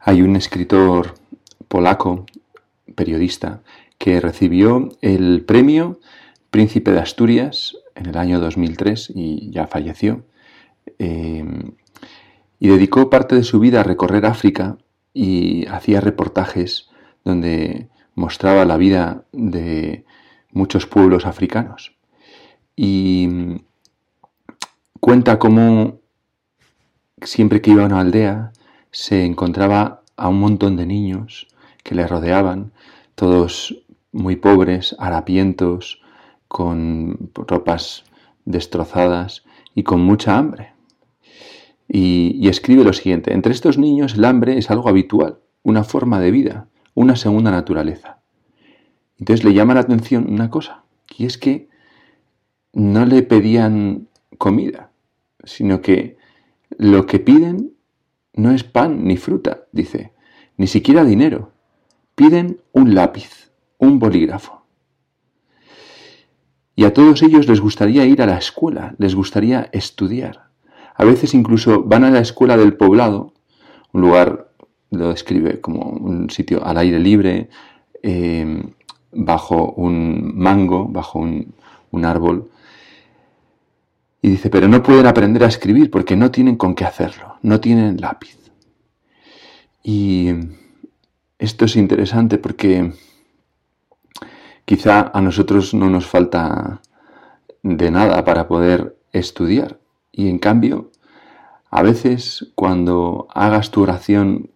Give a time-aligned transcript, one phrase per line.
[0.00, 1.14] Hay un escritor
[1.68, 2.24] polaco,
[2.94, 3.60] periodista,
[3.98, 6.00] que recibió el premio
[6.50, 10.24] Príncipe de Asturias en el año 2003 y ya falleció.
[10.98, 11.44] Eh,
[12.58, 14.78] y dedicó parte de su vida a recorrer África
[15.12, 16.88] y hacía reportajes
[17.24, 20.04] donde mostraba la vida de
[20.50, 21.92] muchos pueblos africanos.
[22.74, 23.28] Y
[24.98, 26.00] cuenta cómo
[27.22, 28.52] siempre que iba a una aldea
[28.90, 31.48] se encontraba a un montón de niños
[31.82, 32.72] que le rodeaban,
[33.14, 36.02] todos muy pobres, harapientos,
[36.48, 38.04] con ropas
[38.44, 40.72] destrozadas y con mucha hambre.
[41.88, 46.20] Y, y, escribe lo siguiente, entre estos niños el hambre es algo habitual, una forma
[46.20, 48.18] de vida, una segunda naturaleza.
[49.18, 50.84] Entonces le llama la atención una cosa,
[51.16, 51.68] y es que
[52.72, 54.90] no le pedían comida,
[55.44, 56.16] sino que
[56.78, 57.72] lo que piden
[58.34, 60.12] no es pan ni fruta, dice,
[60.56, 61.52] ni siquiera dinero.
[62.14, 64.62] Piden un lápiz, un bolígrafo.
[66.76, 70.50] Y a todos ellos les gustaría ir a la escuela, les gustaría estudiar.
[70.94, 73.32] A veces incluso van a la escuela del poblado,
[73.92, 74.52] un lugar,
[74.90, 77.48] lo describe como un sitio al aire libre,
[78.02, 78.62] eh,
[79.12, 81.54] bajo un mango, bajo un,
[81.90, 82.50] un árbol,
[84.22, 87.60] y dice, pero no pueden aprender a escribir porque no tienen con qué hacerlo, no
[87.60, 88.36] tienen lápiz.
[89.82, 90.28] Y
[91.38, 92.92] esto es interesante porque
[94.66, 96.82] quizá a nosotros no nos falta
[97.62, 99.80] de nada para poder estudiar.
[100.12, 100.90] Y en cambio,
[101.70, 104.50] a veces cuando hagas tu oración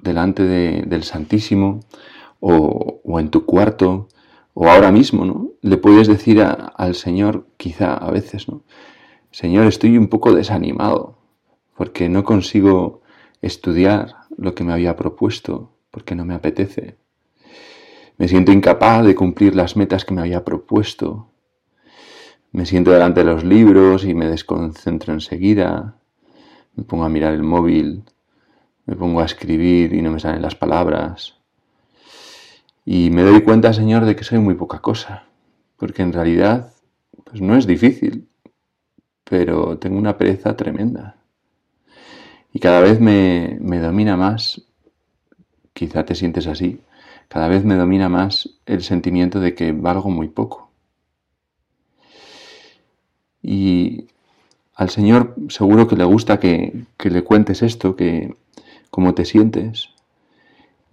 [0.00, 1.80] delante del Santísimo
[2.38, 4.08] o, o en tu cuarto,
[4.58, 5.50] o ahora mismo, ¿no?
[5.60, 8.62] Le puedes decir al Señor, quizá a veces, ¿no?
[9.30, 11.18] Señor, estoy un poco desanimado
[11.76, 13.02] porque no consigo
[13.42, 16.96] estudiar lo que me había propuesto, porque no me apetece.
[18.16, 21.28] Me siento incapaz de cumplir las metas que me había propuesto.
[22.50, 25.98] Me siento delante de los libros y me desconcentro enseguida.
[26.76, 28.04] Me pongo a mirar el móvil,
[28.86, 31.35] me pongo a escribir y no me salen las palabras.
[32.88, 35.24] Y me doy cuenta, Señor, de que soy muy poca cosa,
[35.76, 36.72] porque en realidad
[37.24, 38.28] pues no es difícil,
[39.24, 41.16] pero tengo una pereza tremenda.
[42.52, 44.62] Y cada vez me, me domina más,
[45.72, 46.80] quizá te sientes así,
[47.26, 50.70] cada vez me domina más el sentimiento de que valgo muy poco.
[53.42, 54.06] Y
[54.76, 58.36] al Señor seguro que le gusta que, que le cuentes esto, que
[58.90, 59.88] cómo te sientes,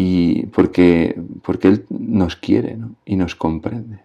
[0.00, 3.98] y porque, porque Él nos quiere y nos comprende.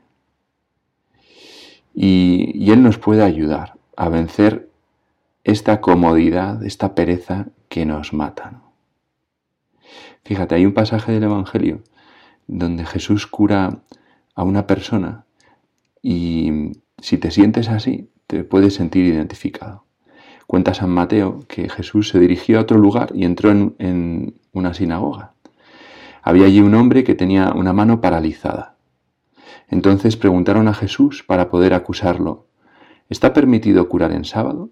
[1.93, 4.71] Y, Él nos puede ayudar a vencer
[5.43, 8.63] esta comodidad, esta pereza que nos mata.
[10.23, 11.83] Fíjate, hay un pasaje del Evangelio
[12.47, 13.83] donde Jesús cura
[14.33, 15.25] a una persona
[16.01, 19.85] y si te sientes así, te puedes sentir identificado.
[20.47, 25.33] Cuenta San Mateo que Jesús se dirigió a otro lugar y entró en una sinagoga.
[26.23, 28.77] Había allí un hombre que tenía una mano paralizada.
[29.67, 32.47] Entonces preguntaron a Jesús para poder acusarlo,
[33.09, 34.69] ¿está permitido curar en sábado?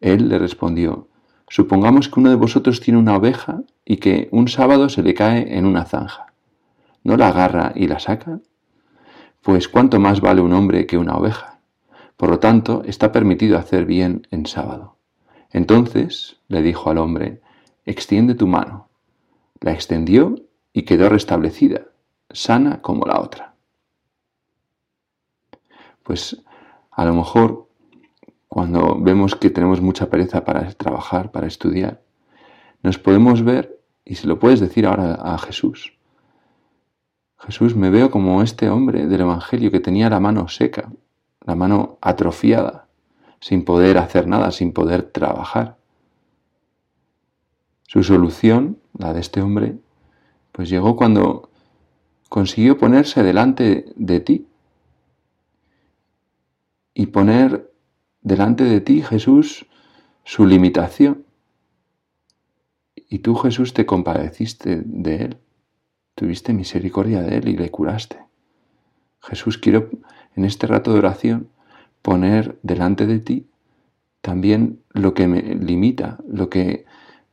[0.00, 1.08] Él le respondió,
[1.48, 5.58] supongamos que uno de vosotros tiene una oveja y que un sábado se le cae
[5.58, 6.32] en una zanja.
[7.04, 8.40] ¿No la agarra y la saca?
[9.42, 11.60] Pues cuánto más vale un hombre que una oveja.
[12.16, 14.96] Por lo tanto, está permitido hacer bien en sábado.
[15.50, 17.40] Entonces le dijo al hombre,
[17.84, 18.88] extiende tu mano.
[19.60, 20.36] La extendió
[20.72, 21.86] y quedó restablecida,
[22.30, 23.54] sana como la otra.
[26.02, 26.42] Pues
[26.90, 27.68] a lo mejor
[28.48, 32.02] cuando vemos que tenemos mucha pereza para trabajar, para estudiar,
[32.82, 35.92] nos podemos ver, y se lo puedes decir ahora a Jesús,
[37.40, 40.92] Jesús, me veo como este hombre del Evangelio que tenía la mano seca,
[41.46, 42.86] la mano atrofiada,
[43.40, 45.78] sin poder hacer nada, sin poder trabajar.
[47.86, 49.78] Su solución, la de este hombre,
[50.52, 51.50] pues llegó cuando
[52.28, 54.46] consiguió ponerse delante de ti
[56.94, 57.72] y poner
[58.22, 59.66] delante de ti, Jesús,
[60.24, 61.24] su limitación.
[62.94, 65.38] Y tú, Jesús, te compadeciste de él,
[66.14, 68.18] tuviste misericordia de él y le curaste.
[69.22, 69.90] Jesús, quiero
[70.36, 71.48] en este rato de oración
[72.02, 73.46] poner delante de ti
[74.20, 76.84] también lo que me limita, lo que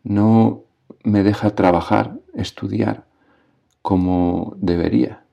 [0.04, 0.64] no
[1.04, 3.06] me deja trabajar, estudiar,
[3.88, 5.25] como debería.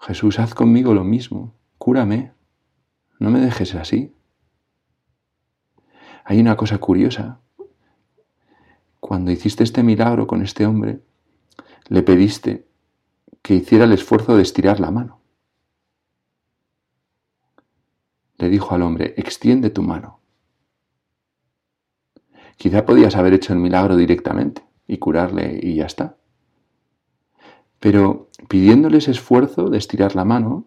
[0.00, 2.32] Jesús, haz conmigo lo mismo, cúrame,
[3.20, 4.12] no me dejes así.
[6.24, 7.38] Hay una cosa curiosa.
[8.98, 11.02] cuando hiciste este milagro con este hombre,
[11.86, 12.66] le pediste
[13.42, 15.20] que hiciera el esfuerzo de estirar la mano.
[18.38, 20.18] Le dijo al hombre, extiende tu mano.
[22.56, 26.16] Quizá podías haber hecho el milagro directamente y curarle y ya está.
[27.80, 30.66] Pero pidiéndole ese esfuerzo de estirar la mano,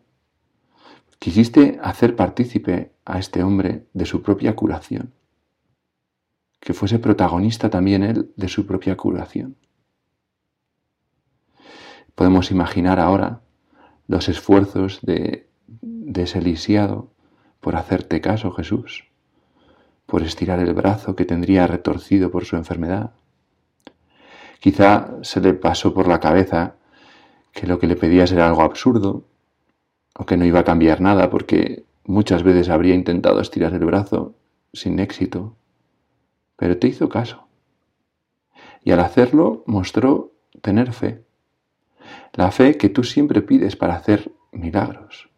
[1.20, 5.14] quisiste hacer partícipe a este hombre de su propia curación,
[6.60, 9.56] que fuese protagonista también él de su propia curación.
[12.16, 13.42] Podemos imaginar ahora
[14.08, 15.50] los esfuerzos de,
[15.82, 17.14] de ese lisiado
[17.60, 19.06] por hacerte caso, Jesús,
[20.06, 23.14] por estirar el brazo que tendría retorcido por su enfermedad.
[24.60, 26.76] Quizá se le pasó por la cabeza
[27.54, 29.24] que lo que le pedías era algo absurdo,
[30.16, 34.36] o que no iba a cambiar nada porque muchas veces habría intentado estirar el brazo
[34.74, 35.56] sin éxito,
[36.58, 37.48] pero te hizo caso.
[38.84, 41.24] Y al hacerlo mostró tener fe,
[42.34, 45.30] la fe que tú siempre pides para hacer milagros.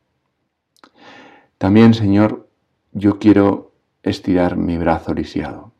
[1.58, 2.50] También, Señor,
[2.92, 3.74] yo quiero
[4.04, 5.74] estirar mi brazo lisiado,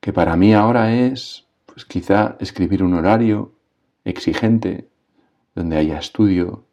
[0.00, 3.53] que para mí ahora es, pues quizá, escribir un horario
[4.04, 4.88] exigente,
[5.54, 6.64] donde haya estudio,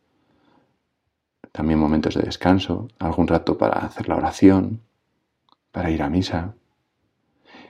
[1.51, 4.81] también momentos de descanso, algún rato para hacer la oración,
[5.71, 6.55] para ir a misa,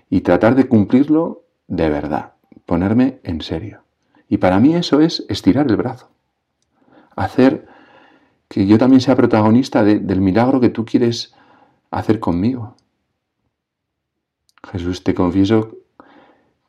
[0.09, 2.33] y tratar de cumplirlo de verdad,
[2.65, 3.83] ponerme en serio.
[4.27, 6.09] Y para mí eso es estirar el brazo,
[7.15, 7.67] hacer
[8.47, 11.33] que yo también sea protagonista del milagro que tú quieres
[11.89, 12.75] hacer conmigo.
[14.69, 15.77] Jesús, te confieso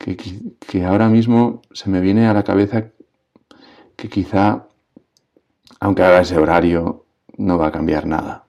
[0.02, 2.90] que, ahora mismo se me viene a la cabeza
[3.96, 4.66] que quizá,
[5.80, 7.06] aunque haga ese horario,
[7.38, 8.46] no va a cambiar nada.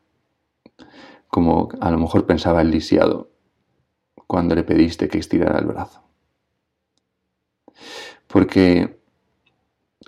[1.28, 3.32] Como a lo mejor pensaba el lisiado
[4.28, 6.04] cuando le pediste que estirara el brazo.
[8.28, 9.00] Porque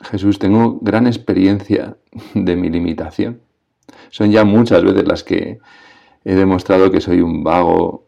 [0.01, 1.97] Jesús, tengo gran experiencia
[2.33, 3.41] de mi limitación.
[4.09, 5.59] Son ya muchas veces las que
[6.23, 8.07] he demostrado que soy un vago,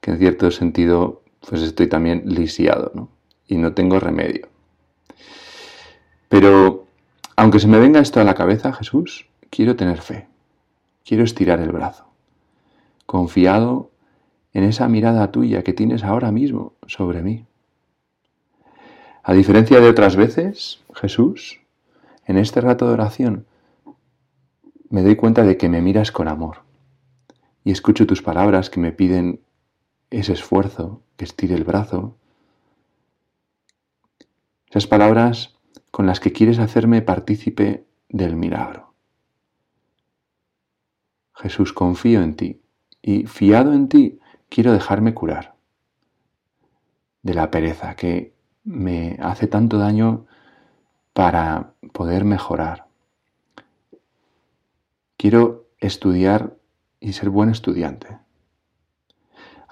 [0.00, 3.08] que en cierto sentido pues estoy también lisiado, ¿no?
[3.46, 4.48] Y no tengo remedio.
[6.28, 6.86] Pero
[7.36, 10.28] aunque se me venga esto a la cabeza, Jesús, quiero tener fe.
[11.04, 12.06] Quiero estirar el brazo.
[13.06, 13.90] Confiado
[14.52, 17.44] en esa mirada tuya que tienes ahora mismo sobre mí.
[19.22, 21.60] A diferencia de otras veces, Jesús,
[22.26, 23.46] en este rato de oración,
[24.90, 26.58] me doy cuenta de que me miras con amor
[27.64, 29.40] y escucho tus palabras que me piden
[30.18, 32.16] ese esfuerzo, que estire el brazo.
[34.68, 35.56] Esas palabras
[35.90, 38.94] con las que quieres hacerme partícipe del milagro.
[41.34, 42.60] Jesús, confío en ti
[43.02, 44.18] y fiado en ti
[44.48, 45.54] quiero dejarme curar
[47.22, 48.34] de la pereza que
[48.64, 50.26] me hace tanto daño
[51.12, 52.86] para poder mejorar.
[55.16, 56.56] Quiero estudiar
[57.00, 58.23] y ser buen estudiante.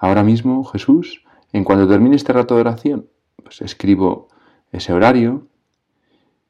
[0.02, 3.08] Ahora mismo, Jesús, en cuanto termine este rato de oración,
[3.42, 4.28] pues escribo
[4.72, 5.46] ese horario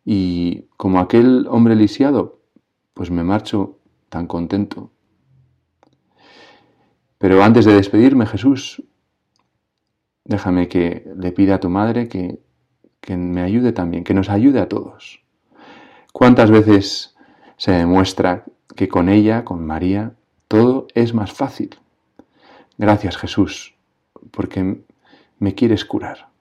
[0.04, 2.40] y como aquel hombre lisiado,
[2.94, 3.78] pues me marcho
[4.08, 4.90] tan contento.
[7.19, 8.82] Pero antes de despedirme, Jesús,
[10.25, 12.40] Déjame que le pida a tu madre que,
[13.00, 15.25] que me ayude también, que nos ayude a todos.
[16.12, 17.16] ¿Cuántas veces
[17.56, 18.44] se demuestra
[18.76, 20.14] que con ella, con María,
[20.47, 21.71] todo es más fácil?
[22.82, 23.76] Gracias Jesús,
[24.32, 24.82] porque
[25.38, 26.31] me quieres curar.